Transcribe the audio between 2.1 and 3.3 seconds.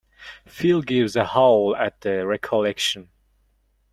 recollection.